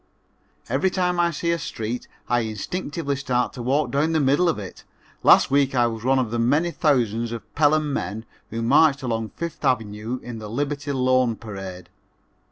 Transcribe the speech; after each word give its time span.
Every 0.67 0.89
time 0.89 1.19
I 1.19 1.29
see 1.29 1.51
a 1.51 1.59
street 1.59 2.07
I 2.27 2.39
instinctively 2.39 3.15
start 3.15 3.53
to 3.53 3.61
walk 3.61 3.91
down 3.91 4.13
the 4.13 4.19
middle 4.19 4.49
of 4.49 4.57
it. 4.57 4.83
Last 5.21 5.51
week 5.51 5.75
I 5.75 5.85
was 5.85 6.03
one 6.03 6.17
of 6.17 6.31
the 6.31 6.39
many 6.39 6.71
thousands 6.71 7.31
of 7.31 7.43
Pelham 7.53 7.93
men 7.93 8.25
who 8.49 8.63
marched 8.63 9.03
along 9.03 9.29
Fifth 9.37 9.63
Avenue 9.63 10.19
in 10.23 10.39
the 10.39 10.49
Liberty 10.49 10.91
Loan 10.91 11.35
parade. 11.35 11.87